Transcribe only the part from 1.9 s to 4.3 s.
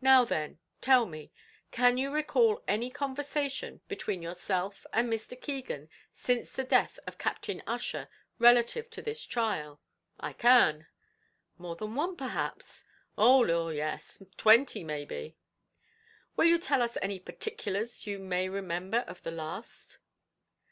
you recall any conversation between